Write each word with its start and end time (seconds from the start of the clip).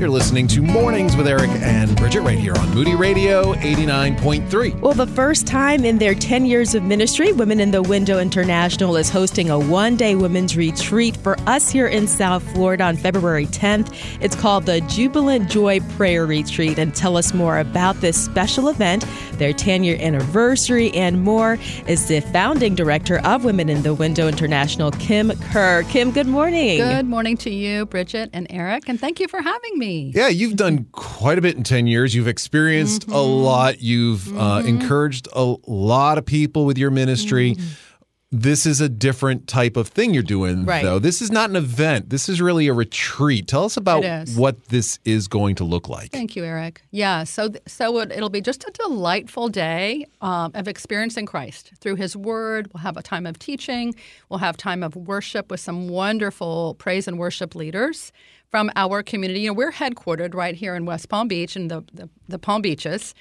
You're 0.00 0.08
listening 0.08 0.48
to 0.48 0.62
Mornings 0.62 1.14
with 1.14 1.26
Eric 1.26 1.50
and 1.50 1.94
Bridget 1.94 2.22
right 2.22 2.38
here 2.38 2.56
on 2.56 2.74
Moody 2.74 2.94
Radio 2.94 3.52
89.3. 3.52 4.80
Well, 4.80 4.94
the 4.94 5.06
first 5.06 5.46
time 5.46 5.84
in 5.84 5.98
their 5.98 6.14
10 6.14 6.46
years 6.46 6.74
of 6.74 6.82
ministry, 6.82 7.32
Women 7.32 7.60
in 7.60 7.70
the 7.70 7.82
Window 7.82 8.18
International 8.18 8.96
is 8.96 9.10
hosting 9.10 9.50
a 9.50 9.58
one 9.58 9.96
day 9.96 10.14
women's 10.14 10.56
retreat 10.56 11.18
for 11.18 11.38
us 11.40 11.68
here 11.68 11.86
in 11.86 12.06
South 12.06 12.42
Florida 12.54 12.84
on 12.84 12.96
February 12.96 13.44
10th. 13.44 13.94
It's 14.22 14.34
called 14.34 14.64
the 14.64 14.80
Jubilant 14.80 15.50
Joy 15.50 15.80
Prayer 15.80 16.24
Retreat. 16.24 16.78
And 16.78 16.94
tell 16.94 17.18
us 17.18 17.34
more 17.34 17.58
about 17.58 17.96
this 17.96 18.16
special 18.16 18.68
event, 18.68 19.04
their 19.32 19.52
10 19.52 19.84
year 19.84 19.98
anniversary, 20.00 20.92
and 20.92 21.22
more 21.22 21.58
is 21.86 22.08
the 22.08 22.20
founding 22.20 22.74
director 22.74 23.18
of 23.26 23.44
Women 23.44 23.68
in 23.68 23.82
the 23.82 23.92
Window 23.92 24.28
International, 24.28 24.92
Kim 24.92 25.30
Kerr. 25.52 25.82
Kim, 25.90 26.10
good 26.10 26.26
morning. 26.26 26.78
Good 26.78 27.04
morning 27.04 27.36
to 27.36 27.50
you, 27.50 27.84
Bridget 27.84 28.30
and 28.32 28.46
Eric, 28.48 28.88
and 28.88 28.98
thank 28.98 29.20
you 29.20 29.28
for 29.28 29.42
having 29.42 29.78
me. 29.78 29.89
Yeah, 29.92 30.28
you've 30.28 30.56
done 30.56 30.86
quite 30.92 31.38
a 31.38 31.40
bit 31.40 31.56
in 31.56 31.62
10 31.62 31.86
years. 31.86 32.14
You've 32.14 32.28
experienced 32.28 33.02
mm-hmm. 33.02 33.12
a 33.12 33.22
lot. 33.22 33.80
You've 33.80 34.28
uh, 34.28 34.30
mm-hmm. 34.30 34.40
uh, 34.40 34.60
encouraged 34.60 35.28
a 35.32 35.56
lot 35.66 36.18
of 36.18 36.26
people 36.26 36.64
with 36.64 36.78
your 36.78 36.90
ministry. 36.90 37.54
Mm-hmm 37.54 37.86
this 38.32 38.64
is 38.64 38.80
a 38.80 38.88
different 38.88 39.48
type 39.48 39.76
of 39.76 39.88
thing 39.88 40.14
you're 40.14 40.22
doing 40.22 40.64
right. 40.64 40.84
though 40.84 41.00
this 41.00 41.20
is 41.20 41.32
not 41.32 41.50
an 41.50 41.56
event 41.56 42.10
this 42.10 42.28
is 42.28 42.40
really 42.40 42.68
a 42.68 42.72
retreat 42.72 43.48
tell 43.48 43.64
us 43.64 43.76
about 43.76 44.04
what 44.36 44.66
this 44.66 45.00
is 45.04 45.26
going 45.26 45.56
to 45.56 45.64
look 45.64 45.88
like 45.88 46.12
thank 46.12 46.36
you 46.36 46.44
eric 46.44 46.80
yeah 46.92 47.24
so 47.24 47.48
so 47.66 47.98
it'll 47.98 48.30
be 48.30 48.40
just 48.40 48.62
a 48.64 48.70
delightful 48.70 49.48
day 49.48 50.06
um, 50.20 50.52
of 50.54 50.68
experiencing 50.68 51.26
christ 51.26 51.72
through 51.80 51.96
his 51.96 52.16
word 52.16 52.70
we'll 52.72 52.82
have 52.82 52.96
a 52.96 53.02
time 53.02 53.26
of 53.26 53.36
teaching 53.38 53.92
we'll 54.28 54.38
have 54.38 54.56
time 54.56 54.84
of 54.84 54.94
worship 54.94 55.50
with 55.50 55.60
some 55.60 55.88
wonderful 55.88 56.74
praise 56.74 57.08
and 57.08 57.18
worship 57.18 57.56
leaders 57.56 58.12
from 58.50 58.70
our 58.76 59.02
community 59.02 59.40
you 59.40 59.48
know 59.48 59.54
we're 59.54 59.72
headquartered 59.72 60.34
right 60.34 60.54
here 60.54 60.74
in 60.74 60.84
west 60.84 61.08
palm 61.08 61.28
beach 61.28 61.56
in 61.56 61.68
the, 61.68 61.82
the, 61.92 62.08
the 62.28 62.38
palm 62.38 62.62
beaches 62.62 63.14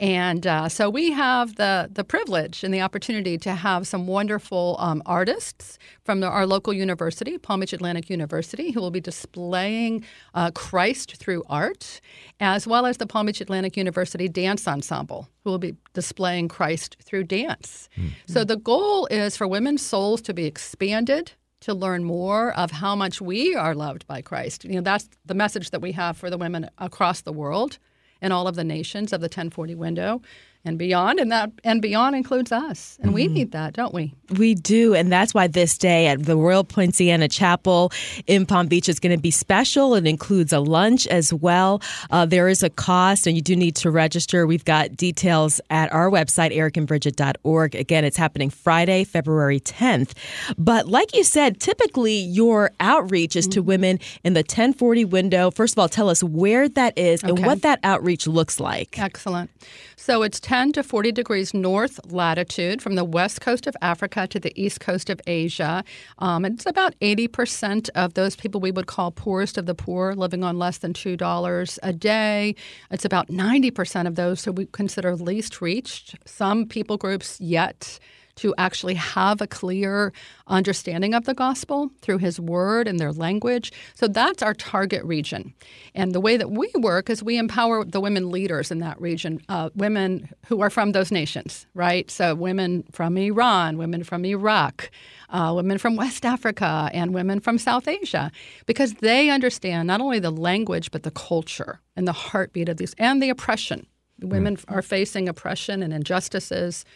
and 0.00 0.46
uh, 0.46 0.68
so 0.68 0.88
we 0.88 1.10
have 1.10 1.56
the, 1.56 1.90
the 1.92 2.04
privilege 2.04 2.62
and 2.62 2.72
the 2.72 2.80
opportunity 2.80 3.36
to 3.38 3.54
have 3.54 3.86
some 3.86 4.06
wonderful 4.06 4.76
um, 4.78 5.02
artists 5.06 5.76
from 6.04 6.20
the, 6.20 6.28
our 6.28 6.46
local 6.46 6.72
university, 6.72 7.36
Palm 7.36 7.60
Beach 7.60 7.72
Atlantic 7.72 8.08
University, 8.08 8.70
who 8.70 8.80
will 8.80 8.92
be 8.92 9.00
displaying 9.00 10.04
uh, 10.34 10.52
Christ 10.52 11.16
through 11.16 11.42
art, 11.48 12.00
as 12.38 12.66
well 12.66 12.86
as 12.86 12.98
the 12.98 13.06
Palm 13.06 13.26
Beach 13.26 13.40
Atlantic 13.40 13.76
University 13.76 14.28
Dance 14.28 14.68
Ensemble, 14.68 15.28
who 15.42 15.50
will 15.50 15.58
be 15.58 15.74
displaying 15.94 16.46
Christ 16.46 16.96
through 17.02 17.24
dance. 17.24 17.88
Mm-hmm. 17.96 18.10
So 18.26 18.44
the 18.44 18.56
goal 18.56 19.06
is 19.06 19.36
for 19.36 19.48
women's 19.48 19.82
souls 19.82 20.22
to 20.22 20.34
be 20.34 20.44
expanded 20.44 21.32
to 21.60 21.74
learn 21.74 22.04
more 22.04 22.52
of 22.52 22.70
how 22.70 22.94
much 22.94 23.20
we 23.20 23.54
are 23.54 23.74
loved 23.74 24.06
by 24.06 24.22
Christ. 24.22 24.64
You 24.64 24.76
know, 24.76 24.80
that's 24.80 25.08
the 25.24 25.34
message 25.34 25.70
that 25.70 25.80
we 25.80 25.92
have 25.92 26.16
for 26.16 26.30
the 26.30 26.38
women 26.38 26.70
across 26.78 27.20
the 27.20 27.32
world 27.32 27.78
in 28.20 28.32
all 28.32 28.46
of 28.46 28.56
the 28.56 28.64
nations 28.64 29.12
of 29.12 29.20
the 29.20 29.26
1040 29.26 29.74
window 29.74 30.20
and 30.64 30.78
beyond 30.78 31.18
and 31.18 31.32
that 31.32 31.50
and 31.64 31.80
beyond 31.80 32.16
includes 32.16 32.52
us. 32.52 32.96
And 33.00 33.08
mm-hmm. 33.08 33.14
we 33.14 33.28
need 33.28 33.52
that 33.52 33.74
don't 33.74 33.94
we? 33.94 34.14
We 34.36 34.54
do 34.54 34.94
and 34.94 35.10
that's 35.10 35.34
why 35.34 35.46
this 35.46 35.78
day 35.78 36.06
at 36.06 36.24
the 36.24 36.36
royal 36.36 36.64
poinciana 36.64 37.28
chapel 37.28 37.92
in 38.26 38.46
palm 38.46 38.66
beach 38.66 38.88
is 38.88 39.00
going 39.00 39.16
to 39.16 39.22
be 39.22 39.30
special. 39.30 39.94
It 39.94 40.06
includes 40.06 40.52
a 40.52 40.60
lunch 40.60 41.06
as 41.06 41.32
well. 41.32 41.82
Uh, 42.10 42.26
there 42.26 42.48
is 42.48 42.62
a 42.62 42.70
cost 42.70 43.26
and 43.26 43.36
you 43.36 43.42
do 43.42 43.56
need 43.56 43.76
to 43.76 43.90
register. 43.90 44.46
We've 44.46 44.64
got 44.64 44.96
details 44.96 45.60
at 45.70 45.92
our 45.92 46.10
website 46.10 46.54
ericandbridget.org 46.54 47.74
again 47.74 48.04
it's 48.04 48.16
happening 48.16 48.50
friday 48.50 49.04
february 49.04 49.60
10th 49.60 50.12
but 50.56 50.86
like 50.86 51.14
you 51.14 51.24
said 51.24 51.60
typically 51.60 52.16
your 52.16 52.70
outreach 52.80 53.36
is 53.36 53.46
mm-hmm. 53.46 53.52
to 53.52 53.62
women 53.62 53.98
in 54.24 54.34
the 54.34 54.40
1040 54.40 55.04
window. 55.04 55.50
First 55.50 55.74
of 55.74 55.78
all 55.78 55.88
tell 55.88 56.08
us 56.08 56.22
where 56.22 56.68
that 56.68 56.96
is 56.98 57.22
okay. 57.22 57.30
and 57.30 57.44
what 57.44 57.62
that 57.62 57.80
outreach 57.82 58.26
looks 58.26 58.60
like. 58.60 58.98
Excellent. 58.98 59.50
So 59.96 60.22
it's 60.22 60.40
10 60.48 60.72
to 60.72 60.82
40 60.82 61.12
degrees 61.12 61.52
north 61.52 62.00
latitude 62.10 62.80
from 62.80 62.94
the 62.94 63.04
west 63.04 63.42
coast 63.42 63.66
of 63.66 63.76
Africa 63.82 64.26
to 64.26 64.40
the 64.40 64.50
east 64.58 64.80
coast 64.80 65.10
of 65.10 65.20
Asia. 65.26 65.84
Um, 66.20 66.46
it's 66.46 66.64
about 66.64 66.98
80% 67.00 67.90
of 67.94 68.14
those 68.14 68.34
people 68.34 68.58
we 68.58 68.70
would 68.70 68.86
call 68.86 69.10
poorest 69.10 69.58
of 69.58 69.66
the 69.66 69.74
poor, 69.74 70.14
living 70.14 70.42
on 70.42 70.58
less 70.58 70.78
than 70.78 70.94
$2 70.94 71.78
a 71.82 71.92
day. 71.92 72.54
It's 72.90 73.04
about 73.04 73.28
90% 73.28 74.06
of 74.06 74.14
those 74.14 74.42
who 74.42 74.52
we 74.52 74.64
consider 74.72 75.14
least 75.16 75.60
reached. 75.60 76.16
Some 76.24 76.64
people 76.64 76.96
groups 76.96 77.38
yet 77.42 77.98
to 78.38 78.54
actually 78.56 78.94
have 78.94 79.40
a 79.40 79.46
clear 79.46 80.12
understanding 80.46 81.12
of 81.12 81.24
the 81.24 81.34
gospel 81.34 81.90
through 82.00 82.18
his 82.18 82.38
word 82.40 82.86
and 82.88 82.98
their 82.98 83.12
language. 83.12 83.72
So 83.94 84.06
that's 84.08 84.42
our 84.42 84.54
target 84.54 85.04
region. 85.04 85.54
And 85.94 86.12
the 86.12 86.20
way 86.20 86.36
that 86.36 86.50
we 86.50 86.70
work 86.76 87.10
is 87.10 87.22
we 87.22 87.36
empower 87.36 87.84
the 87.84 88.00
women 88.00 88.30
leaders 88.30 88.70
in 88.70 88.78
that 88.78 89.00
region, 89.00 89.40
uh, 89.48 89.70
women 89.74 90.28
who 90.46 90.60
are 90.60 90.70
from 90.70 90.92
those 90.92 91.10
nations, 91.10 91.66
right? 91.74 92.10
So 92.10 92.34
women 92.34 92.84
from 92.92 93.16
Iran, 93.16 93.76
women 93.76 94.04
from 94.04 94.24
Iraq. 94.24 94.90
Uh, 95.30 95.52
women 95.54 95.76
from 95.76 95.94
West 95.94 96.24
Africa 96.24 96.88
and 96.94 97.12
women 97.12 97.38
from 97.38 97.58
South 97.58 97.86
Asia, 97.86 98.32
because 98.64 98.94
they 98.94 99.28
understand 99.28 99.86
not 99.86 100.00
only 100.00 100.18
the 100.18 100.30
language 100.30 100.90
but 100.90 101.02
the 101.02 101.10
culture 101.10 101.80
and 101.96 102.08
the 102.08 102.12
heartbeat 102.12 102.70
of 102.70 102.78
these 102.78 102.94
and 102.96 103.22
the 103.22 103.28
oppression. 103.28 103.86
Women 104.22 104.56
mm. 104.56 104.64
are 104.74 104.80
facing 104.80 105.28
oppression 105.28 105.82
and 105.82 105.92
injustices 105.92 106.86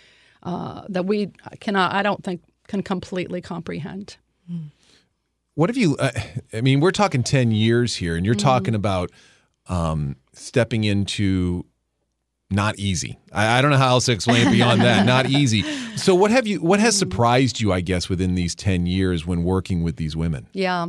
uh, 0.43 0.83
that 0.89 1.07
we 1.07 1.31
cannot, 1.61 1.93
I 1.93 2.03
don't 2.03 2.23
think, 2.23 2.43
can 2.69 2.83
completely 2.83 3.41
comprehend. 3.41 4.17
What 5.55 5.69
have 5.69 5.77
you? 5.77 5.97
Uh, 5.97 6.11
I 6.53 6.61
mean, 6.61 6.81
we're 6.81 6.93
talking 6.93 7.23
ten 7.23 7.51
years 7.51 7.97
here, 7.97 8.17
and 8.17 8.25
you're 8.25 8.35
mm-hmm. 8.35 8.47
talking 8.47 8.75
about 8.75 9.11
um, 9.69 10.17
stepping 10.33 10.85
into 10.85 11.67
not 12.51 12.79
easy. 12.79 13.19
I, 13.33 13.59
I, 13.59 13.63
don't 13.63 13.71
know 13.71 13.77
how 13.77 13.89
else 13.89 14.07
to 14.07 14.13
explain 14.13 14.47
it 14.47 14.51
beyond 14.51 14.83
that. 14.83 15.07
Not 15.07 15.27
easy. 15.27 15.63
So, 15.97 16.15
what 16.15 16.31
have 16.31 16.47
you? 16.47 16.61
What 16.61 16.81
has 16.81 16.99
surprised 16.99 17.61
you? 17.61 17.73
I 17.73 17.81
guess 17.81 18.09
within 18.09 18.35
these 18.35 18.55
ten 18.55 18.87
years 18.87 19.27
when 19.27 19.45
working 19.45 19.83
with 19.83 19.97
these 19.97 20.17
women. 20.17 20.49
Yeah. 20.53 20.89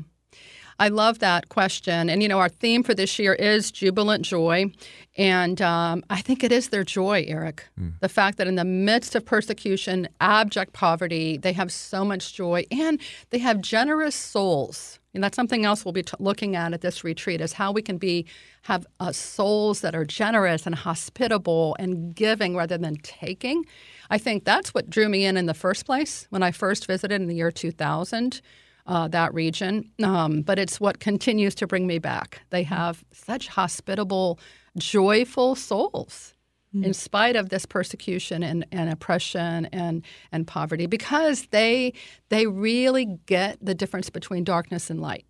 I 0.79 0.89
love 0.89 1.19
that 1.19 1.49
question. 1.49 2.09
And, 2.09 2.21
you 2.21 2.29
know, 2.29 2.39
our 2.39 2.49
theme 2.49 2.83
for 2.83 2.93
this 2.93 3.19
year 3.19 3.33
is 3.33 3.71
jubilant 3.71 4.25
joy. 4.25 4.71
And 5.17 5.61
um, 5.61 6.03
I 6.09 6.21
think 6.21 6.43
it 6.43 6.51
is 6.51 6.69
their 6.69 6.83
joy, 6.83 7.25
Eric. 7.27 7.67
Mm. 7.79 7.99
The 7.99 8.09
fact 8.09 8.37
that 8.37 8.47
in 8.47 8.55
the 8.55 8.65
midst 8.65 9.15
of 9.15 9.25
persecution, 9.25 10.07
abject 10.19 10.73
poverty, 10.73 11.37
they 11.37 11.53
have 11.53 11.71
so 11.71 12.03
much 12.03 12.33
joy 12.33 12.65
and 12.71 12.99
they 13.29 13.39
have 13.39 13.61
generous 13.61 14.15
souls. 14.15 14.99
And 15.13 15.23
that's 15.23 15.35
something 15.35 15.63
else 15.63 15.85
we'll 15.85 15.91
be 15.91 16.01
t- 16.01 16.13
looking 16.19 16.55
at 16.55 16.73
at 16.73 16.81
this 16.81 17.03
retreat 17.03 17.39
is 17.39 17.53
how 17.53 17.71
we 17.71 17.83
can 17.83 17.97
be 17.97 18.25
have 18.63 18.87
uh, 18.99 19.11
souls 19.11 19.81
that 19.81 19.93
are 19.93 20.05
generous 20.05 20.65
and 20.65 20.73
hospitable 20.73 21.75
and 21.77 22.15
giving 22.15 22.55
rather 22.55 22.79
than 22.79 22.95
taking. 22.97 23.65
I 24.09 24.17
think 24.17 24.43
that's 24.43 24.73
what 24.73 24.89
drew 24.89 25.09
me 25.09 25.25
in 25.25 25.37
in 25.37 25.45
the 25.45 25.53
first 25.53 25.85
place 25.85 26.25
when 26.31 26.41
I 26.41 26.51
first 26.51 26.87
visited 26.87 27.21
in 27.21 27.27
the 27.27 27.35
year 27.35 27.51
2000 27.51 28.41
uh, 28.85 29.07
that 29.09 29.33
region. 29.33 29.89
Um, 30.03 30.41
but 30.41 30.59
it's 30.59 30.79
what 30.79 30.99
continues 30.99 31.55
to 31.55 31.67
bring 31.67 31.87
me 31.87 31.99
back. 31.99 32.41
They 32.49 32.63
have 32.63 33.03
such 33.11 33.47
hospitable, 33.47 34.39
joyful 34.77 35.55
souls. 35.55 36.33
Mm. 36.75 36.85
In 36.85 36.93
spite 36.95 37.35
of 37.35 37.49
this 37.49 37.67
persecution 37.67 38.41
and, 38.41 38.65
and 38.71 38.89
oppression 38.89 39.67
and, 39.67 40.03
and 40.31 40.47
poverty, 40.47 40.87
because 40.87 41.45
they 41.51 41.93
they 42.29 42.47
really 42.47 43.19
get 43.27 43.63
the 43.63 43.75
difference 43.75 44.09
between 44.09 44.43
darkness 44.43 44.89
and 44.89 44.99
light 44.99 45.25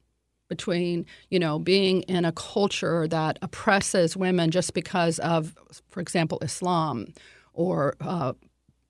between 0.47 1.05
you 1.29 1.39
know 1.39 1.59
being 1.59 2.03
in 2.03 2.25
a 2.25 2.31
culture 2.31 3.07
that 3.07 3.39
oppresses 3.41 4.15
women 4.15 4.51
just 4.51 4.73
because 4.73 5.19
of, 5.19 5.55
for 5.89 5.99
example, 5.99 6.39
Islam 6.41 7.13
or 7.53 7.95
uh, 7.99 8.33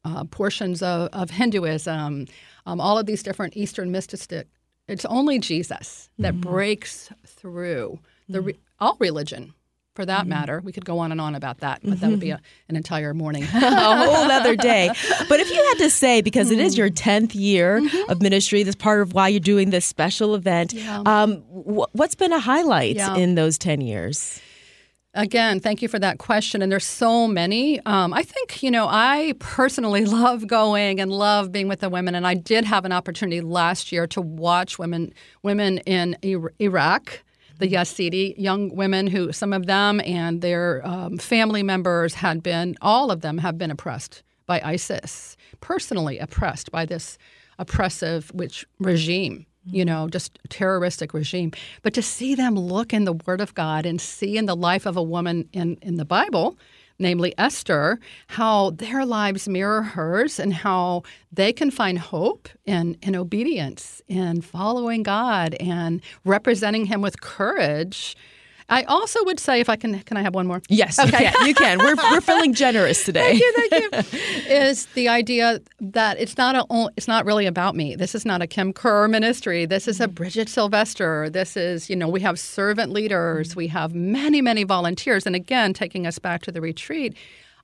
uh, 0.05 0.23
portions 0.25 0.81
of, 0.81 1.09
of 1.13 1.29
Hinduism, 1.29 2.27
um, 2.65 2.81
all 2.81 2.97
of 2.97 3.05
these 3.05 3.23
different 3.23 3.55
Eastern 3.55 3.91
mystic. 3.91 4.47
It's 4.87 5.05
only 5.05 5.39
Jesus 5.39 6.09
that 6.19 6.33
mm-hmm. 6.33 6.49
breaks 6.49 7.09
through 7.25 7.99
the 8.27 8.41
re- 8.41 8.59
all 8.79 8.97
religion. 8.99 9.53
For 9.95 10.07
that 10.07 10.21
mm-hmm. 10.21 10.29
matter, 10.29 10.61
we 10.63 10.71
could 10.71 10.85
go 10.85 10.97
on 10.97 11.11
and 11.11 11.21
on 11.21 11.35
about 11.35 11.59
that, 11.59 11.81
but 11.83 11.99
that 11.99 12.09
would 12.09 12.19
be 12.19 12.31
a, 12.31 12.41
an 12.67 12.75
entire 12.75 13.13
morning, 13.13 13.43
a 13.53 14.05
whole 14.05 14.31
other 14.31 14.55
day. 14.55 14.89
But 15.29 15.39
if 15.39 15.51
you 15.51 15.63
had 15.69 15.77
to 15.83 15.89
say, 15.91 16.21
because 16.21 16.49
mm-hmm. 16.49 16.61
it 16.61 16.65
is 16.65 16.75
your 16.75 16.89
tenth 16.89 17.35
year 17.35 17.79
mm-hmm. 17.79 18.09
of 18.09 18.19
ministry, 18.19 18.63
that's 18.63 18.75
part 18.75 19.03
of 19.03 19.13
why 19.13 19.27
you're 19.27 19.39
doing 19.39 19.69
this 19.69 19.85
special 19.85 20.33
event. 20.33 20.73
Yeah. 20.73 21.03
Um, 21.05 21.41
wh- 21.41 21.93
what's 21.93 22.15
been 22.15 22.33
a 22.33 22.39
highlight 22.39 22.95
yeah. 22.95 23.15
in 23.15 23.35
those 23.35 23.59
ten 23.59 23.81
years? 23.81 24.41
Again, 25.15 25.59
thank 25.59 25.83
you 25.83 25.87
for 25.87 25.99
that 25.99 26.17
question. 26.17 26.63
And 26.63 26.71
there's 26.71 26.85
so 26.85 27.27
many. 27.27 27.79
Um, 27.85 28.13
I 28.13 28.23
think, 28.23 28.63
you 28.63 28.71
know, 28.71 28.87
I 28.89 29.35
personally 29.37 30.05
love 30.07 30.47
going 30.47 30.99
and 30.99 31.11
love 31.11 31.51
being 31.51 31.67
with 31.67 31.81
the 31.81 31.89
women. 31.89 32.15
And 32.15 32.25
I 32.25 32.33
did 32.33 32.65
have 32.65 32.83
an 32.83 32.91
opportunity 32.91 33.39
last 33.39 33.91
year 33.91 34.07
to 34.07 34.21
watch 34.21 34.79
women 34.79 35.13
women 35.43 35.77
in 35.79 36.17
Iraq, 36.59 37.21
the 37.59 37.67
Yazidi 37.67 38.33
young 38.39 38.75
women 38.75 39.05
who 39.05 39.31
some 39.31 39.53
of 39.53 39.67
them 39.67 40.01
and 40.01 40.41
their 40.41 40.85
um, 40.85 41.19
family 41.19 41.61
members 41.61 42.15
had 42.15 42.41
been, 42.41 42.75
all 42.81 43.11
of 43.11 43.21
them 43.21 43.37
have 43.37 43.55
been 43.57 43.69
oppressed 43.69 44.23
by 44.47 44.61
ISIS, 44.61 45.37
personally 45.61 46.17
oppressed 46.17 46.71
by 46.71 46.85
this 46.85 47.19
oppressive 47.59 48.31
which 48.33 48.65
regime 48.79 49.45
you 49.65 49.85
mm-hmm. 49.85 49.93
know, 49.93 50.09
just 50.09 50.39
terroristic 50.49 51.13
regime. 51.13 51.51
But 51.81 51.93
to 51.93 52.01
see 52.01 52.35
them 52.35 52.55
look 52.55 52.93
in 52.93 53.05
the 53.05 53.13
Word 53.13 53.41
of 53.41 53.53
God 53.53 53.85
and 53.85 53.99
see 53.99 54.37
in 54.37 54.45
the 54.45 54.55
life 54.55 54.85
of 54.85 54.97
a 54.97 55.03
woman 55.03 55.47
in, 55.53 55.77
in 55.81 55.95
the 55.95 56.05
Bible, 56.05 56.57
namely 56.99 57.33
Esther, 57.37 57.99
how 58.27 58.71
their 58.71 59.05
lives 59.05 59.47
mirror 59.47 59.81
hers 59.81 60.39
and 60.39 60.53
how 60.53 61.03
they 61.31 61.53
can 61.53 61.71
find 61.71 61.99
hope 61.99 62.49
in, 62.65 62.97
in 63.01 63.15
obedience, 63.15 64.01
in 64.07 64.41
following 64.41 65.03
God 65.03 65.55
and 65.55 66.01
representing 66.23 66.85
Him 66.85 67.01
with 67.01 67.21
courage 67.21 68.15
I 68.69 68.83
also 68.83 69.23
would 69.25 69.39
say, 69.39 69.59
if 69.59 69.69
I 69.69 69.75
can, 69.75 69.99
can 70.01 70.17
I 70.17 70.21
have 70.21 70.33
one 70.33 70.47
more? 70.47 70.61
Yes, 70.69 70.99
okay. 70.99 71.25
you 71.25 71.31
can. 71.31 71.47
You 71.47 71.53
can. 71.53 71.77
We're, 71.79 71.95
we're 72.11 72.21
feeling 72.21 72.53
generous 72.65 73.03
today. 73.03 73.37
thank 73.37 73.41
you, 73.41 73.89
thank 73.89 74.13
you. 74.13 74.19
Is 74.53 74.85
the 74.87 75.09
idea 75.09 75.59
that 75.79 76.19
it's 76.19 76.37
not 76.37 76.55
a, 76.55 76.89
it's 76.95 77.07
not 77.07 77.25
really 77.25 77.45
about 77.45 77.75
me. 77.75 77.95
This 77.95 78.15
is 78.15 78.25
not 78.25 78.41
a 78.41 78.47
Kim 78.47 78.73
Kerr 78.73 79.07
ministry. 79.07 79.65
This 79.65 79.87
is 79.87 79.99
a 79.99 80.05
mm-hmm. 80.05 80.13
Bridget 80.13 80.49
Sylvester. 80.49 81.29
This 81.29 81.57
is, 81.57 81.89
you 81.89 81.95
know, 81.95 82.07
we 82.07 82.21
have 82.21 82.39
servant 82.39 82.91
leaders. 82.91 83.49
Mm-hmm. 83.49 83.57
We 83.57 83.67
have 83.67 83.93
many, 83.93 84.41
many 84.41 84.63
volunteers. 84.63 85.25
And 85.25 85.35
again, 85.35 85.73
taking 85.73 86.07
us 86.07 86.19
back 86.19 86.41
to 86.43 86.51
the 86.51 86.61
retreat, 86.61 87.15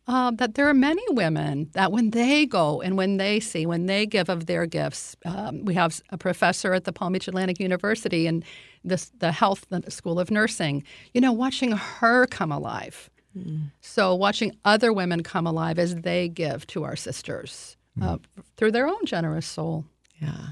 uh, 0.08 0.32
that 0.32 0.56
there 0.56 0.68
are 0.68 0.74
many 0.74 1.04
women 1.10 1.70
that 1.74 1.92
when 1.92 2.12
they 2.12 2.46
go 2.46 2.82
and 2.82 2.98
when 2.98 3.18
they 3.18 3.40
see, 3.40 3.66
when 3.66 3.86
they 3.86 4.06
give 4.06 4.30
of 4.30 4.48
their 4.48 4.66
gifts, 4.66 5.16
um, 5.26 5.66
we 5.66 5.74
have 5.76 6.02
a 6.10 6.18
professor 6.18 6.74
at 6.74 6.86
the 6.86 6.92
Palm 6.92 7.14
Beach 7.14 7.28
Atlantic 7.28 7.60
University 7.60 8.26
and 8.26 8.44
this, 8.84 9.12
the 9.20 9.32
Health 9.32 9.68
School 9.90 10.20
of 10.20 10.32
Nursing, 10.32 10.84
you 11.14 11.22
know, 11.22 11.32
watching 11.32 11.72
her 11.74 12.26
come 12.28 12.52
alive. 12.52 13.10
Mm. 13.38 13.72
So, 13.82 14.16
watching 14.16 14.56
other 14.66 14.92
women 14.92 15.22
come 15.22 15.46
alive 15.46 15.78
as 15.78 15.96
they 15.96 16.28
give 16.28 16.66
to 16.68 16.84
our 16.84 16.96
sisters 16.96 17.78
mm. 17.98 18.04
uh, 18.04 18.18
through 18.58 18.72
their 18.72 18.88
own 18.88 19.06
generous 19.06 19.46
soul. 19.46 19.86
Yeah. 20.20 20.48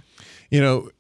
You 0.52 0.62
know, 0.62 0.92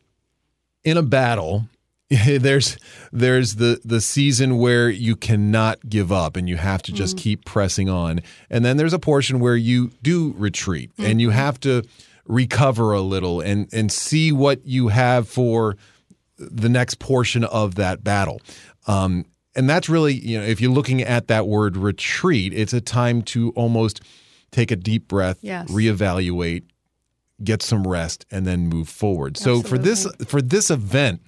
in 0.84 0.98
a 0.98 1.04
battle, 1.04 1.68
there's 2.40 2.78
there's 3.12 3.56
the 3.56 3.82
the 3.84 4.00
season 4.00 4.58
where 4.58 4.90
you 4.90 5.16
cannot 5.16 5.90
give 5.90 6.12
up 6.12 6.38
and 6.38 6.48
you 6.48 6.56
have 6.56 6.82
to 6.84 6.94
just 6.94 7.18
mm. 7.18 7.20
keep 7.20 7.44
pressing 7.44 7.90
on. 7.90 8.22
And 8.50 8.64
then 8.64 8.78
there's 8.78 8.94
a 8.94 9.00
portion 9.00 9.40
where 9.40 9.58
you 9.58 9.92
do 10.02 10.34
retreat 10.38 10.96
mm 10.96 11.08
and 11.08 11.22
you 11.22 11.30
have 11.30 11.58
to 11.58 11.84
recover 12.26 12.92
a 12.92 13.02
little 13.02 13.40
and 13.40 13.70
and 13.74 13.92
see 13.92 14.32
what 14.32 14.66
you 14.66 14.90
have 14.90 15.28
for 15.28 15.78
the 16.38 16.68
next 16.68 17.00
portion 17.00 17.44
of 17.46 17.76
that 17.76 18.04
battle. 18.04 18.42
Um, 18.88 19.26
and 19.56 19.70
that's 19.70 19.90
really 19.90 20.14
you 20.14 20.38
know 20.38 20.46
if 20.46 20.62
you're 20.62 20.72
looking 20.72 21.02
at 21.02 21.28
that 21.28 21.48
word 21.48 21.76
retreat 21.78 22.54
it's 22.54 22.74
a 22.74 22.82
time 22.82 23.22
to 23.22 23.52
almost 23.52 24.02
take 24.52 24.72
a 24.72 24.76
deep 24.76 25.08
breath 25.08 25.40
yes. 25.42 25.70
reevaluate 25.70 26.64
get 27.44 27.62
some 27.62 27.86
rest 27.86 28.26
and 28.32 28.46
then 28.46 28.68
move 28.68 28.90
forward. 28.90 29.38
Absolutely. 29.38 29.64
so 29.64 29.70
for 29.70 29.78
this 29.78 30.08
for 30.26 30.42
this 30.42 30.70
event 30.72 31.22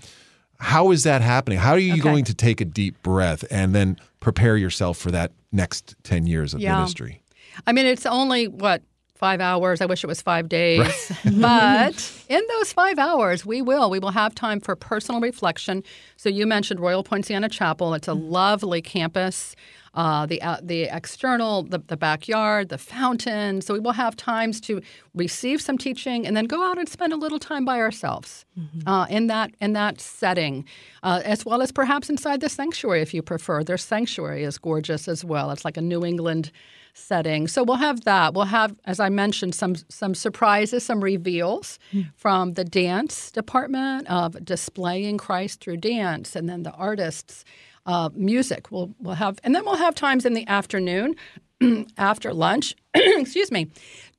how 0.60 0.92
is 0.92 1.04
that 1.04 1.22
happening? 1.22 1.58
How 1.58 1.72
are 1.72 1.80
you 1.80 1.94
okay. 1.94 2.02
going 2.02 2.26
to 2.26 2.34
take 2.34 2.62
a 2.62 2.66
deep 2.66 3.02
breath 3.02 3.46
and 3.50 3.74
then 3.74 3.98
prepare 4.20 4.58
yourself 4.58 4.98
for 4.98 5.12
that 5.12 5.32
next 5.52 5.96
10 6.04 6.28
years 6.28 6.54
of 6.54 6.60
yeah. 6.60 6.76
ministry? 6.76 7.22
I 7.66 7.72
mean, 7.72 7.86
it's 7.86 8.06
only 8.06 8.48
what 8.48 8.84
five 9.16 9.42
hours. 9.42 9.82
I 9.82 9.86
wish 9.86 10.04
it 10.04 10.08
was 10.08 10.22
five 10.22 10.48
days. 10.48 10.80
Right. 10.80 11.12
but 11.42 12.26
in 12.30 12.42
those 12.54 12.72
five 12.72 12.98
hours, 12.98 13.46
we 13.46 13.62
will. 13.62 13.90
We 13.90 14.00
will 14.00 14.12
have 14.12 14.34
time 14.34 14.62
for 14.62 14.76
personal 14.76 15.20
reflection. 15.20 15.84
So 16.16 16.30
you 16.30 16.48
mentioned 16.48 16.80
Royal 16.80 17.04
Poinciana 17.04 17.50
Chapel. 17.50 17.94
It's 17.94 18.08
a 18.08 18.12
mm-hmm. 18.12 18.30
lovely 18.30 18.82
campus. 18.82 19.56
Uh, 19.94 20.26
the 20.26 20.42
uh, 20.42 20.58
the 20.62 20.84
external, 20.84 21.64
the, 21.64 21.80
the 21.88 21.98
backyard, 21.98 22.70
the 22.70 22.78
fountain. 22.78 23.62
So 23.62 23.74
we 23.74 23.80
will 23.80 23.94
have 23.94 24.16
times 24.16 24.62
to 24.62 24.82
receive 25.16 25.62
some 25.62 25.78
teaching 25.78 26.28
and 26.28 26.38
then 26.38 26.46
go 26.46 26.64
out 26.64 26.78
and 26.78 26.88
spend 26.88 27.14
a 27.14 27.16
little 27.16 27.40
time 27.40 27.66
by 27.66 27.80
ourselves 27.80 28.46
mm-hmm. 28.58 28.88
uh, 28.88 29.06
in 29.08 29.28
that 29.28 29.56
in 29.60 29.74
that 29.74 30.00
setting, 30.00 30.66
uh, 31.04 31.22
as 31.26 31.46
well 31.46 31.62
as 31.62 31.72
perhaps 31.72 32.10
inside 32.10 32.42
the 32.42 32.50
sanctuary 32.50 33.02
if 33.02 33.14
you 33.14 33.22
prefer. 33.22 33.64
Their 33.64 33.78
sanctuary 33.78 34.44
is 34.44 34.58
gorgeous 34.58 35.08
as 35.08 35.26
well. 35.26 35.52
It's 35.52 35.66
like 35.66 35.78
a 35.78 35.82
New 35.82 36.06
England 36.06 36.52
setting. 36.94 37.48
So 37.48 37.64
we'll 37.64 37.78
have 37.78 38.04
that. 38.04 38.34
We'll 38.34 38.46
have, 38.46 38.76
as 38.86 39.00
I 39.00 39.10
mentioned, 39.10 39.56
some 39.56 39.76
some 39.90 40.14
surprises, 40.14 40.84
some 40.84 41.04
reveals 41.04 41.80
mm. 41.94 42.12
from 42.16 42.54
the 42.54 42.64
dance 42.64 43.32
department 43.32 44.10
of 44.10 44.44
displaying 44.44 45.18
Christ 45.18 45.62
through 45.62 45.78
dance, 45.78 46.36
and 46.36 46.48
then 46.48 46.64
the 46.64 46.72
artists. 46.72 47.46
Uh, 47.90 48.10
music. 48.14 48.70
We'll 48.70 48.94
we'll 49.00 49.16
have, 49.16 49.40
and 49.44 49.56
then 49.56 49.66
we'll 49.66 49.78
have 49.78 49.96
times 49.96 50.24
in 50.24 50.36
the 50.36 50.46
afternoon 50.48 51.16
after 51.98 52.36
lunch, 52.36 52.76
excuse 52.94 53.52
me, 53.52 53.66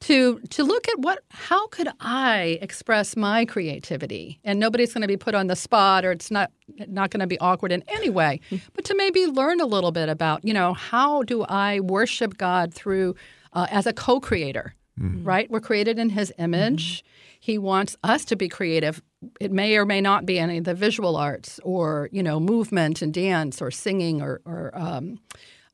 to 0.00 0.40
to 0.50 0.64
look 0.64 0.88
at 0.88 0.98
what 0.98 1.20
how 1.28 1.68
could 1.68 1.88
I 2.00 2.58
express 2.60 3.16
my 3.16 3.44
creativity, 3.44 4.40
and 4.42 4.58
nobody's 4.58 4.92
going 4.92 5.02
to 5.02 5.06
be 5.06 5.16
put 5.16 5.36
on 5.36 5.46
the 5.46 5.54
spot, 5.54 6.04
or 6.04 6.10
it's 6.10 6.32
not 6.32 6.50
not 6.88 7.10
going 7.10 7.20
to 7.20 7.28
be 7.28 7.38
awkward 7.38 7.70
in 7.70 7.84
any 7.86 8.10
way, 8.10 8.40
but 8.74 8.84
to 8.86 8.96
maybe 8.96 9.26
learn 9.26 9.60
a 9.60 9.66
little 9.66 9.92
bit 9.92 10.08
about 10.08 10.44
you 10.44 10.52
know 10.52 10.74
how 10.74 11.22
do 11.22 11.44
I 11.44 11.78
worship 11.78 12.38
God 12.38 12.74
through 12.74 13.14
uh, 13.52 13.68
as 13.70 13.86
a 13.86 13.92
co-creator, 13.92 14.74
mm-hmm. 15.00 15.24
right? 15.24 15.50
We're 15.50 15.60
created 15.60 15.98
in 15.98 16.10
His 16.10 16.32
image. 16.38 16.98
Mm-hmm. 16.98 17.06
He 17.40 17.58
wants 17.58 17.96
us 18.04 18.24
to 18.26 18.36
be 18.36 18.48
creative. 18.48 19.02
It 19.40 19.50
may 19.50 19.76
or 19.76 19.86
may 19.86 20.00
not 20.00 20.26
be 20.26 20.38
any 20.38 20.58
of 20.58 20.64
the 20.64 20.74
visual 20.74 21.16
arts, 21.16 21.58
or 21.62 22.08
you 22.12 22.22
know, 22.22 22.38
movement 22.38 23.02
and 23.02 23.12
dance, 23.14 23.62
or 23.62 23.70
singing, 23.70 24.20
or, 24.20 24.40
or 24.44 24.70
um, 24.74 25.18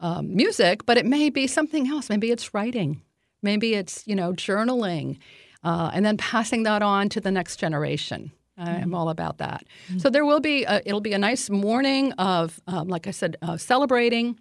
um, 0.00 0.34
music, 0.34 0.86
but 0.86 0.96
it 0.96 1.06
may 1.06 1.30
be 1.30 1.46
something 1.46 1.88
else. 1.88 2.08
Maybe 2.08 2.30
it's 2.30 2.54
writing. 2.54 3.02
Maybe 3.42 3.74
it's 3.74 4.06
you 4.06 4.14
know 4.14 4.32
journaling, 4.32 5.18
uh, 5.64 5.90
and 5.92 6.04
then 6.04 6.16
passing 6.16 6.62
that 6.64 6.82
on 6.82 7.08
to 7.10 7.20
the 7.20 7.30
next 7.30 7.56
generation. 7.56 8.32
Mm-hmm. 8.58 8.82
I'm 8.82 8.94
all 8.94 9.08
about 9.08 9.38
that. 9.38 9.64
Mm-hmm. 9.88 9.98
So 9.98 10.10
there 10.10 10.24
will 10.24 10.40
be 10.40 10.64
a, 10.64 10.80
it'll 10.86 11.00
be 11.00 11.12
a 11.12 11.18
nice 11.18 11.50
morning 11.50 12.12
of, 12.12 12.58
um, 12.66 12.88
like 12.88 13.06
I 13.06 13.10
said, 13.10 13.36
uh, 13.42 13.58
celebrating, 13.58 14.40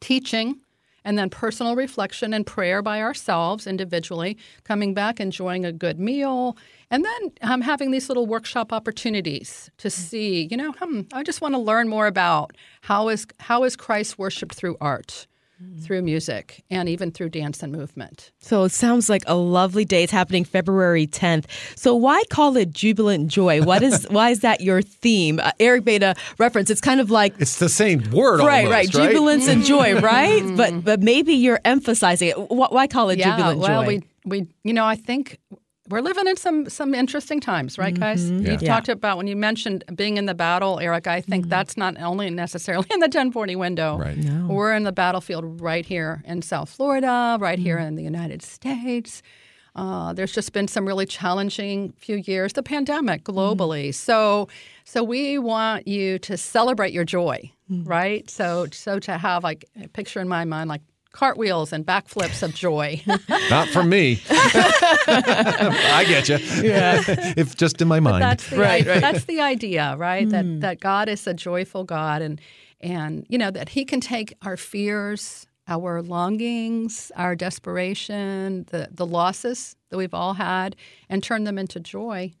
teaching, 0.00 0.60
and 1.04 1.18
then 1.18 1.30
personal 1.30 1.76
reflection 1.76 2.32
and 2.32 2.46
prayer 2.46 2.82
by 2.82 3.00
ourselves 3.00 3.66
individually, 3.66 4.36
coming 4.64 4.94
back, 4.94 5.20
enjoying 5.20 5.64
a 5.64 5.72
good 5.72 5.98
meal, 5.98 6.56
and 6.90 7.04
then 7.04 7.32
um, 7.42 7.60
having 7.60 7.90
these 7.90 8.08
little 8.08 8.26
workshop 8.26 8.72
opportunities 8.72 9.70
to 9.78 9.88
mm. 9.88 9.92
see, 9.92 10.48
you 10.50 10.56
know, 10.56 10.72
hmm, 10.72 11.02
I 11.12 11.22
just 11.22 11.40
want 11.40 11.54
to 11.54 11.58
learn 11.58 11.88
more 11.88 12.06
about 12.06 12.56
how 12.82 13.08
is 13.08 13.26
how 13.40 13.64
is 13.64 13.76
Christ 13.76 14.18
worshipped 14.18 14.54
through 14.54 14.76
art 14.80 15.26
through 15.82 16.02
music 16.02 16.64
and 16.70 16.88
even 16.88 17.10
through 17.10 17.28
dance 17.28 17.62
and 17.62 17.72
movement. 17.72 18.30
So 18.38 18.64
it 18.64 18.72
sounds 18.72 19.08
like 19.08 19.22
a 19.26 19.34
lovely 19.34 19.84
day. 19.84 20.04
It's 20.04 20.12
happening 20.12 20.44
February 20.44 21.06
10th. 21.06 21.46
So 21.76 21.94
why 21.94 22.22
call 22.30 22.56
it 22.56 22.70
Jubilant 22.70 23.28
Joy? 23.28 23.62
What 23.62 23.82
is 23.82 24.06
why 24.10 24.30
is 24.30 24.40
that 24.40 24.60
your 24.60 24.82
theme? 24.82 25.40
Uh, 25.40 25.52
Eric 25.58 25.84
made 25.84 26.02
a 26.02 26.14
reference. 26.38 26.70
It's 26.70 26.80
kind 26.80 27.00
of 27.00 27.10
like 27.10 27.34
it's 27.38 27.58
the 27.58 27.68
same 27.68 28.10
word, 28.10 28.40
right? 28.40 28.64
Almost, 28.64 28.72
right, 28.72 28.90
jubilance 28.90 29.48
and 29.48 29.64
joy, 29.64 30.00
right? 30.00 30.56
but 30.56 30.84
but 30.84 31.00
maybe 31.00 31.34
you're 31.34 31.60
emphasizing 31.64 32.28
it. 32.28 32.50
Why 32.50 32.86
call 32.86 33.10
it 33.10 33.18
yeah, 33.18 33.36
Jubilant 33.36 33.58
well, 33.58 33.68
Joy? 33.68 33.72
Well, 33.74 33.86
we 33.86 34.02
we 34.24 34.48
you 34.62 34.72
know 34.72 34.84
I 34.84 34.96
think 34.96 35.38
we're 35.92 36.00
living 36.00 36.26
in 36.26 36.36
some 36.36 36.68
some 36.68 36.94
interesting 36.94 37.38
times, 37.38 37.78
right, 37.78 37.94
guys? 37.94 38.24
Mm-hmm. 38.24 38.46
You've 38.46 38.62
yeah. 38.62 38.74
talked 38.74 38.88
about 38.88 39.18
when 39.18 39.26
you 39.26 39.36
mentioned 39.36 39.84
being 39.94 40.16
in 40.16 40.26
the 40.26 40.34
battle, 40.34 40.80
Eric. 40.80 41.06
I 41.06 41.20
think 41.20 41.44
mm-hmm. 41.44 41.50
that's 41.50 41.76
not 41.76 42.00
only 42.00 42.30
necessarily 42.30 42.86
in 42.90 43.00
the 43.00 43.04
1040 43.04 43.56
window. 43.56 43.98
Right. 43.98 44.16
No. 44.16 44.46
We're 44.52 44.74
in 44.74 44.84
the 44.84 44.92
battlefield 44.92 45.60
right 45.60 45.84
here 45.84 46.22
in 46.24 46.40
South 46.42 46.70
Florida, 46.70 47.36
right 47.38 47.58
mm-hmm. 47.58 47.64
here 47.64 47.78
in 47.78 47.94
the 47.94 48.02
United 48.02 48.42
States. 48.42 49.22
Uh, 49.74 50.12
there's 50.12 50.32
just 50.32 50.52
been 50.52 50.68
some 50.68 50.86
really 50.86 51.06
challenging 51.06 51.92
few 51.92 52.16
years, 52.16 52.52
the 52.52 52.62
pandemic 52.62 53.24
globally. 53.24 53.88
Mm-hmm. 53.88 53.92
So, 53.92 54.48
so 54.84 55.02
we 55.02 55.38
want 55.38 55.88
you 55.88 56.18
to 56.20 56.36
celebrate 56.36 56.92
your 56.92 57.04
joy, 57.04 57.50
mm-hmm. 57.70 57.88
right? 57.88 58.28
So, 58.28 58.66
so 58.72 58.98
to 58.98 59.16
have 59.16 59.44
like 59.44 59.64
a 59.82 59.88
picture 59.88 60.20
in 60.20 60.28
my 60.28 60.44
mind, 60.44 60.68
like 60.68 60.82
cartwheels 61.12 61.72
and 61.72 61.86
backflips 61.86 62.42
of 62.42 62.54
joy. 62.54 63.02
Not 63.50 63.68
from 63.68 63.88
me. 63.88 64.22
I 64.30 66.04
get 66.08 66.28
you. 66.28 66.38
Yeah. 66.62 67.02
if 67.36 67.56
just 67.56 67.80
in 67.80 67.88
my 67.88 68.00
mind. 68.00 68.22
that's 68.22 68.48
the, 68.50 68.56
right, 68.56 68.86
right. 68.86 69.00
That's 69.00 69.24
the 69.24 69.40
idea, 69.40 69.94
right? 69.98 70.26
Mm. 70.26 70.30
That 70.30 70.44
hmm. 70.44 70.60
that 70.60 70.80
God 70.80 71.08
is 71.08 71.26
a 71.26 71.34
joyful 71.34 71.84
God 71.84 72.22
and 72.22 72.40
and 72.80 73.26
you 73.28 73.38
know 73.38 73.50
that 73.50 73.70
he 73.70 73.84
can 73.84 74.00
take 74.00 74.34
our 74.42 74.56
fears, 74.56 75.46
our 75.68 76.02
longings, 76.02 77.12
our 77.16 77.36
desperation, 77.36 78.64
the 78.70 78.88
the 78.90 79.06
losses 79.06 79.76
that 79.90 79.96
we've 79.96 80.14
all 80.14 80.34
had 80.34 80.76
and 81.08 81.22
turn 81.22 81.44
them 81.44 81.58
into 81.58 81.78
joy. 81.78 82.32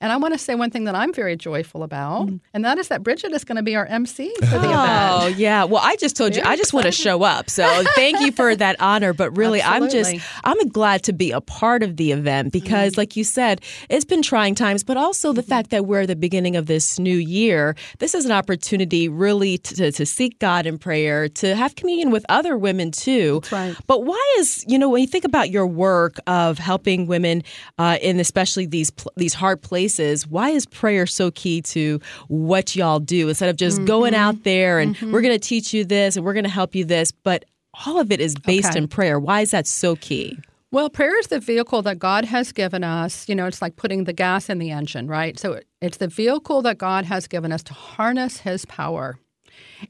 And 0.00 0.12
I 0.12 0.16
want 0.16 0.34
to 0.34 0.38
say 0.38 0.54
one 0.54 0.70
thing 0.70 0.84
that 0.84 0.94
I'm 0.94 1.12
very 1.12 1.36
joyful 1.36 1.82
about, 1.82 2.28
mm. 2.28 2.40
and 2.52 2.64
that 2.64 2.78
is 2.78 2.88
that 2.88 3.02
Bridget 3.02 3.32
is 3.32 3.44
going 3.44 3.56
to 3.56 3.62
be 3.62 3.76
our 3.76 3.86
MC 3.86 4.34
for 4.40 4.58
the 4.58 4.68
oh, 4.68 4.84
event. 4.84 5.22
Oh, 5.22 5.26
yeah. 5.36 5.64
Well, 5.64 5.82
I 5.82 5.96
just 5.96 6.16
told 6.16 6.34
very 6.34 6.44
you, 6.44 6.50
I 6.50 6.56
just 6.56 6.70
exciting. 6.70 6.84
want 6.84 6.94
to 6.94 7.02
show 7.02 7.22
up. 7.22 7.50
So 7.50 7.84
thank 7.94 8.20
you 8.20 8.32
for 8.32 8.54
that 8.54 8.76
honor. 8.80 9.12
But 9.12 9.36
really, 9.36 9.60
Absolutely. 9.60 9.98
I'm 9.98 10.18
just, 10.18 10.28
I'm 10.44 10.68
glad 10.68 11.02
to 11.04 11.12
be 11.12 11.30
a 11.30 11.40
part 11.40 11.82
of 11.82 11.96
the 11.96 12.12
event 12.12 12.52
because, 12.52 12.94
mm. 12.94 12.98
like 12.98 13.16
you 13.16 13.24
said, 13.24 13.62
it's 13.88 14.04
been 14.04 14.22
trying 14.22 14.54
times, 14.54 14.84
but 14.84 14.96
also 14.96 15.32
the 15.32 15.40
mm-hmm. 15.40 15.48
fact 15.48 15.70
that 15.70 15.86
we're 15.86 16.02
at 16.02 16.08
the 16.08 16.16
beginning 16.16 16.56
of 16.56 16.66
this 16.66 16.98
new 16.98 17.16
year, 17.16 17.74
this 17.98 18.14
is 18.14 18.26
an 18.26 18.32
opportunity 18.32 19.08
really 19.08 19.58
to, 19.58 19.92
to 19.92 20.06
seek 20.06 20.38
God 20.38 20.66
in 20.66 20.78
prayer, 20.78 21.28
to 21.28 21.54
have 21.54 21.74
communion 21.74 22.10
with 22.10 22.26
other 22.28 22.58
women 22.58 22.90
too. 22.90 23.40
Right. 23.50 23.74
But 23.86 24.04
why 24.04 24.36
is, 24.38 24.64
you 24.68 24.78
know, 24.78 24.90
when 24.90 25.00
you 25.00 25.08
think 25.08 25.24
about 25.24 25.50
your 25.50 25.66
work 25.66 26.18
of 26.26 26.58
helping 26.58 27.06
women 27.06 27.42
uh, 27.78 27.98
in 28.02 28.20
especially 28.20 28.66
these, 28.66 28.92
these 29.16 29.34
hard 29.34 29.62
places, 29.62 29.85
places, 29.86 30.26
why 30.26 30.50
is 30.50 30.66
prayer 30.66 31.06
so 31.06 31.30
key 31.30 31.62
to 31.62 32.00
what 32.26 32.74
y'all 32.74 32.98
do 32.98 33.28
instead 33.28 33.48
of 33.48 33.56
just 33.56 33.76
mm-hmm. 33.76 33.86
going 33.86 34.14
out 34.14 34.42
there 34.42 34.80
and 34.80 34.96
mm-hmm. 34.96 35.12
we're 35.12 35.20
going 35.20 35.34
to 35.34 35.38
teach 35.38 35.72
you 35.72 35.84
this 35.84 36.16
and 36.16 36.24
we're 36.24 36.32
going 36.32 36.44
to 36.44 36.50
help 36.50 36.74
you 36.74 36.84
this, 36.84 37.12
but 37.12 37.44
all 37.86 38.00
of 38.00 38.10
it 38.10 38.20
is 38.20 38.34
based 38.34 38.70
okay. 38.70 38.78
in 38.78 38.88
prayer. 38.88 39.20
Why 39.20 39.42
is 39.42 39.52
that 39.52 39.66
so 39.66 39.94
key? 39.94 40.36
Well, 40.72 40.90
prayer 40.90 41.16
is 41.20 41.28
the 41.28 41.38
vehicle 41.38 41.82
that 41.82 42.00
God 42.00 42.24
has 42.24 42.50
given 42.50 42.82
us. 42.82 43.28
You 43.28 43.36
know, 43.36 43.46
it's 43.46 43.62
like 43.62 43.76
putting 43.76 44.04
the 44.04 44.12
gas 44.12 44.48
in 44.48 44.58
the 44.58 44.72
engine, 44.72 45.06
right? 45.06 45.38
So 45.38 45.60
it's 45.80 45.98
the 45.98 46.08
vehicle 46.08 46.62
that 46.62 46.78
God 46.78 47.04
has 47.04 47.28
given 47.28 47.52
us 47.52 47.62
to 47.64 47.74
harness 47.74 48.38
His 48.38 48.64
power. 48.64 49.18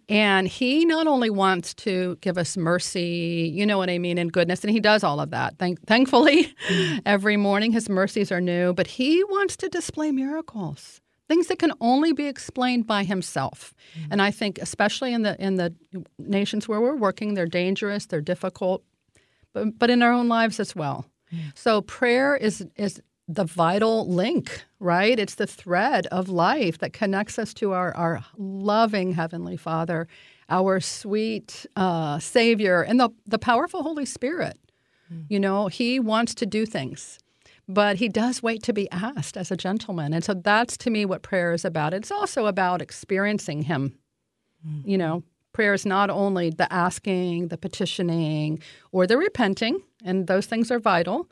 And 0.08 0.49
He 0.49 0.85
not 0.85 1.06
only 1.06 1.30
wants 1.30 1.75
to 1.75 2.16
give 2.20 2.38
us 2.38 2.56
mercy, 2.56 3.50
you 3.54 3.66
know 3.66 3.78
what 3.78 3.90
I 3.90 3.99
mean, 3.99 4.18
and 4.18 4.32
goodness, 4.32 4.62
and 4.62 4.70
He 4.70 4.80
does 4.80 5.04
all 5.04 5.20
of 5.20 5.30
that. 5.30 5.58
Thank- 5.58 5.85
thankfully, 5.87 6.54
mm. 6.68 7.02
every 7.06 7.37
morning 7.37 7.73
His 7.73 7.88
mercies 7.88 8.32
are 8.32 8.40
new, 8.40 8.73
but 8.73 8.87
He 8.87 9.25
wants 9.25 9.56
to 9.58 9.68
display 9.68 10.12
miracles 10.12 11.00
things 11.28 11.49
that 11.49 11.58
can 11.58 11.73
only 11.80 12.12
be 12.12 12.26
explained 12.26 12.87
by 12.87 13.02
himself. 13.02 13.75
Mm-hmm. 13.99 14.12
And 14.12 14.23
I 14.23 14.30
think 14.30 14.58
especially 14.58 15.12
in 15.12 15.23
the 15.23 15.35
in 15.44 15.56
the 15.56 15.75
nations 16.18 16.68
where 16.68 16.80
we're 16.80 16.94
working, 16.96 17.35
they're 17.35 17.46
dangerous, 17.46 18.06
they're 18.06 18.20
difficult, 18.20 18.85
but, 19.52 19.76
but 19.76 19.90
in 19.90 20.02
our 20.02 20.12
own 20.12 20.28
lives 20.28 20.61
as 20.61 20.76
well. 20.76 21.06
So 21.54 21.82
prayer 21.82 22.37
is 22.37 22.64
is 22.76 23.02
the 23.28 23.45
vital 23.45 24.09
link, 24.09 24.64
right? 24.78 25.18
It's 25.18 25.35
the 25.35 25.47
thread 25.47 26.06
of 26.09 26.28
life 26.28 26.78
that 26.78 26.92
connects 26.92 27.38
us 27.38 27.52
to 27.54 27.73
our, 27.73 27.95
our 27.97 28.25
loving 28.37 29.14
Heavenly 29.14 29.56
Father, 29.56 30.06
our 30.49 30.80
sweet 30.80 31.66
uh, 31.75 32.18
Savior, 32.21 32.83
and 32.83 33.00
the, 33.00 33.11
the 33.26 33.38
powerful 33.38 33.83
Holy 33.83 34.06
Spirit. 34.06 34.59
Mm. 35.12 35.26
You 35.28 35.40
know, 35.40 35.66
He 35.66 35.99
wants 35.99 36.35
to 36.37 36.47
do 36.47 36.64
things, 36.66 37.18
but 37.68 37.97
He 37.97 38.09
does 38.09 38.45
wait 38.45 38.62
to 38.62 38.73
be 38.73 38.88
asked 38.92 39.37
as 39.37 39.50
a 39.50 39.56
gentleman. 39.56 40.12
And 40.12 40.23
so 40.23 40.35
that's 40.35 40.76
to 40.78 40.90
me 40.90 41.04
what 41.04 41.23
prayer 41.23 41.52
is 41.52 41.64
about. 41.64 41.95
It's 41.95 42.12
also 42.12 42.47
about 42.47 42.80
experiencing 42.80 43.62
Him, 43.62 43.99
mm. 44.64 44.83
you 44.87 44.97
know, 44.97 45.25
prayer 45.52 45.75
is 45.75 45.87
not 45.87 46.11
only 46.11 46.50
the 46.50 46.71
asking, 46.73 47.49
the 47.49 47.56
petitioning, 47.56 48.61
or 48.92 49.06
the 49.06 49.16
repenting, 49.16 49.83
and 50.04 50.26
those 50.26 50.47
things 50.47 50.71
are 50.71 50.78
vital. 50.78 51.28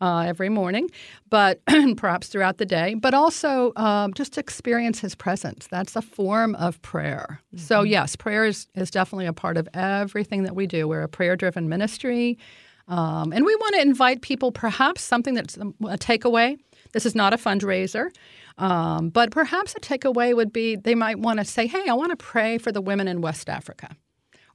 Uh, 0.00 0.20
every 0.28 0.48
morning, 0.48 0.88
but 1.28 1.60
perhaps 1.96 2.28
throughout 2.28 2.58
the 2.58 2.64
day, 2.64 2.94
but 2.94 3.14
also 3.14 3.72
um, 3.74 4.14
just 4.14 4.32
to 4.32 4.38
experience 4.38 5.00
His 5.00 5.16
presence. 5.16 5.66
That's 5.66 5.96
a 5.96 6.02
form 6.02 6.54
of 6.54 6.80
prayer. 6.82 7.40
Mm-hmm. 7.52 7.64
So, 7.64 7.82
yes, 7.82 8.14
prayer 8.14 8.44
is, 8.44 8.68
is 8.76 8.92
definitely 8.92 9.26
a 9.26 9.32
part 9.32 9.56
of 9.56 9.68
everything 9.74 10.44
that 10.44 10.54
we 10.54 10.68
do. 10.68 10.86
We're 10.86 11.02
a 11.02 11.08
prayer 11.08 11.34
driven 11.34 11.68
ministry, 11.68 12.38
um, 12.86 13.32
and 13.32 13.44
we 13.44 13.56
want 13.56 13.74
to 13.74 13.82
invite 13.82 14.22
people, 14.22 14.52
perhaps 14.52 15.02
something 15.02 15.34
that's 15.34 15.56
a 15.56 15.98
takeaway. 15.98 16.58
This 16.92 17.04
is 17.04 17.16
not 17.16 17.34
a 17.34 17.36
fundraiser. 17.36 18.10
Um, 18.58 19.10
but 19.10 19.30
perhaps 19.30 19.74
a 19.76 19.80
takeaway 19.80 20.34
would 20.34 20.52
be 20.52 20.76
they 20.76 20.94
might 20.94 21.18
want 21.18 21.38
to 21.38 21.44
say, 21.44 21.66
hey, 21.66 21.88
I 21.88 21.94
want 21.94 22.10
to 22.10 22.16
pray 22.16 22.58
for 22.58 22.72
the 22.72 22.80
women 22.80 23.06
in 23.06 23.20
West 23.20 23.48
Africa, 23.48 23.96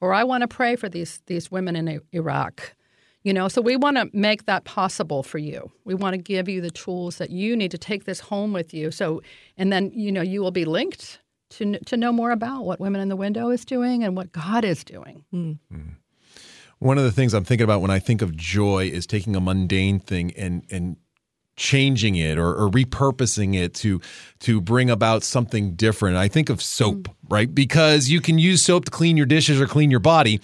or 0.01 0.13
I 0.13 0.25
want 0.25 0.41
to 0.41 0.47
pray 0.47 0.75
for 0.75 0.89
these, 0.89 1.21
these 1.27 1.49
women 1.49 1.75
in 1.75 2.01
Iraq. 2.11 2.75
You 3.23 3.33
know, 3.33 3.47
so 3.47 3.61
we 3.61 3.77
want 3.77 3.97
to 3.97 4.09
make 4.11 4.45
that 4.45 4.65
possible 4.65 5.23
for 5.23 5.37
you. 5.37 5.71
We 5.85 5.93
want 5.93 6.13
to 6.13 6.17
give 6.17 6.49
you 6.49 6.59
the 6.59 6.71
tools 6.71 7.17
that 7.17 7.29
you 7.29 7.55
need 7.55 7.71
to 7.71 7.77
take 7.77 8.03
this 8.03 8.19
home 8.19 8.51
with 8.51 8.73
you. 8.73 8.91
So, 8.91 9.21
and 9.57 9.71
then 9.71 9.91
you 9.93 10.11
know 10.11 10.21
you 10.21 10.41
will 10.41 10.51
be 10.51 10.65
linked 10.65 11.19
to 11.51 11.79
to 11.79 11.97
know 11.97 12.11
more 12.11 12.31
about 12.31 12.65
what 12.65 12.79
Women 12.79 13.01
in 13.01 13.09
the 13.09 13.15
Window 13.15 13.49
is 13.49 13.63
doing 13.63 14.03
and 14.03 14.17
what 14.17 14.31
God 14.31 14.65
is 14.65 14.83
doing. 14.83 15.23
Mm. 15.33 15.57
One 16.79 16.97
of 16.97 17.05
the 17.05 17.11
things 17.11 17.33
I'm 17.33 17.45
thinking 17.45 17.63
about 17.63 17.79
when 17.79 17.91
I 17.91 17.99
think 17.99 18.21
of 18.21 18.35
joy 18.35 18.89
is 18.91 19.07
taking 19.07 19.35
a 19.35 19.39
mundane 19.39 19.99
thing 19.99 20.33
and 20.35 20.65
and 20.69 20.97
changing 21.55 22.15
it 22.15 22.39
or, 22.39 22.49
or, 22.49 22.67
repurposing 22.69 23.55
it 23.55 23.75
to 23.75 24.01
to 24.39 24.59
bring 24.59 24.89
about 24.89 25.23
something 25.23 25.75
different. 25.75 26.17
I 26.17 26.27
think 26.27 26.49
of 26.49 26.61
soap, 26.61 27.03
mm. 27.03 27.13
right? 27.29 27.53
Because 27.53 28.09
you 28.09 28.21
can 28.21 28.39
use 28.39 28.63
soap 28.63 28.85
to 28.85 28.91
clean 28.91 29.17
your 29.17 29.27
dishes 29.27 29.61
or 29.61 29.67
clean 29.67 29.91
your 29.91 29.99
body, 29.99 30.41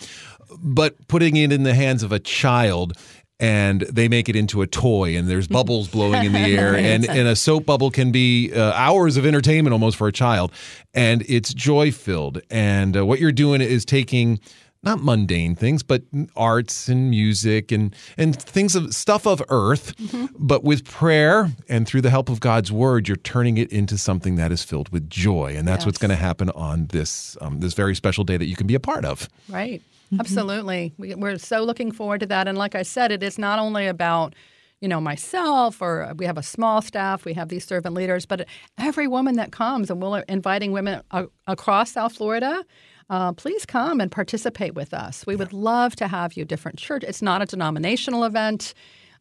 but 0.57 1.07
putting 1.07 1.35
it 1.35 1.51
in 1.51 1.63
the 1.63 1.73
hands 1.73 2.03
of 2.03 2.11
a 2.11 2.19
child 2.19 2.97
and 3.41 3.81
they 3.81 4.09
make 4.09 4.27
it 4.27 4.35
into 4.35 4.61
a 4.61 4.67
toy 4.67 5.15
and 5.15 5.29
there's 5.29 5.47
bubbles 5.47 5.87
blowing 5.91 6.25
in 6.25 6.33
the 6.33 6.39
air 6.39 6.75
and, 6.75 7.09
and 7.09 7.27
a 7.27 7.35
soap 7.35 7.65
bubble 7.65 7.89
can 7.89 8.11
be 8.11 8.51
uh, 8.53 8.73
hours 8.73 9.17
of 9.17 9.25
entertainment 9.25 9.73
almost 9.73 9.97
for 9.97 10.07
a 10.07 10.11
child 10.11 10.51
and 10.93 11.23
it's 11.27 11.53
joy 11.53 11.91
filled 11.91 12.41
and 12.49 12.97
uh, 12.97 13.05
what 13.05 13.19
you're 13.19 13.31
doing 13.31 13.61
is 13.61 13.85
taking 13.85 14.39
not 14.81 15.03
mundane 15.03 15.55
things, 15.55 15.83
but 15.83 16.03
arts 16.35 16.87
and 16.87 17.09
music 17.09 17.71
and 17.71 17.93
and 18.17 18.41
things 18.41 18.75
of 18.75 18.93
stuff 18.93 19.27
of 19.27 19.43
earth. 19.49 19.95
Mm-hmm. 19.97 20.27
But 20.37 20.63
with 20.63 20.85
prayer 20.85 21.51
and 21.67 21.85
through 21.85 22.01
the 22.01 22.09
help 22.09 22.29
of 22.29 22.39
God's 22.39 22.71
word, 22.71 23.07
you're 23.07 23.17
turning 23.17 23.57
it 23.57 23.71
into 23.71 23.97
something 23.97 24.35
that 24.35 24.51
is 24.51 24.63
filled 24.63 24.89
with 24.89 25.09
joy, 25.09 25.55
and 25.57 25.67
that's 25.67 25.81
yes. 25.81 25.85
what's 25.85 25.97
going 25.97 26.09
to 26.09 26.15
happen 26.15 26.49
on 26.51 26.87
this 26.87 27.37
um, 27.41 27.59
this 27.59 27.73
very 27.73 27.95
special 27.95 28.23
day 28.23 28.37
that 28.37 28.45
you 28.45 28.55
can 28.55 28.67
be 28.67 28.75
a 28.75 28.79
part 28.79 29.03
of. 29.03 29.27
Right. 29.49 29.81
Mm-hmm. 30.11 30.21
Absolutely. 30.21 30.93
We, 30.97 31.15
we're 31.15 31.37
so 31.37 31.63
looking 31.63 31.91
forward 31.91 32.19
to 32.21 32.25
that. 32.27 32.47
And 32.47 32.57
like 32.57 32.75
I 32.75 32.83
said, 32.83 33.11
it 33.11 33.23
is 33.23 33.37
not 33.37 33.59
only 33.59 33.87
about 33.87 34.35
you 34.81 34.87
know, 34.87 35.01
myself, 35.01 35.81
or 35.81 36.13
we 36.15 36.25
have 36.25 36.37
a 36.37 36.43
small 36.43 36.81
staff, 36.81 37.25
we 37.25 37.33
have 37.33 37.49
these 37.49 37.65
servant 37.65 37.93
leaders, 37.93 38.25
but 38.25 38.47
every 38.77 39.07
woman 39.07 39.35
that 39.35 39.51
comes, 39.51 39.89
and 39.91 40.01
we're 40.01 40.19
inviting 40.29 40.71
women 40.71 41.01
a- 41.11 41.27
across 41.47 41.91
South 41.91 42.13
Florida 42.13 42.63
uh, 43.09 43.33
please 43.33 43.65
come 43.65 43.99
and 43.99 44.11
participate 44.11 44.75
with 44.75 44.93
us. 44.93 45.25
We 45.25 45.35
would 45.35 45.51
love 45.51 45.95
to 45.97 46.07
have 46.07 46.33
you. 46.33 46.45
Different 46.45 46.77
church. 46.77 47.03
It's 47.03 47.21
not 47.21 47.41
a 47.41 47.45
denominational 47.45 48.23
event. 48.23 48.73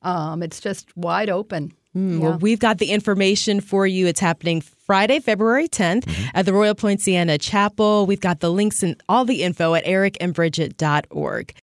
Um, 0.03 0.43
it's 0.43 0.61
just 0.61 0.95
wide 0.97 1.31
open. 1.31 1.73
Mm, 1.97 2.21
yeah. 2.21 2.29
Well, 2.29 2.39
we've 2.39 2.59
got 2.59 2.79
the 2.79 2.91
information 2.91 3.61
for 3.61 3.87
you. 3.87 4.07
It's 4.07 4.21
happening 4.21 4.61
Friday, 4.61 5.21
February 5.21 5.69
10th 5.69 6.05
mm-hmm. 6.05 6.29
at 6.35 6.47
the 6.47 6.53
Royal 6.53 6.75
Poinciana 6.75 7.39
Chapel. 7.39 8.07
We've 8.07 8.21
got 8.21 8.41
the 8.41 8.51
links 8.51 8.83
and 8.83 9.01
all 9.09 9.25
the 9.25 9.43
info 9.43 9.75
at 9.75 9.85
ericandbridget.org. 9.85 11.55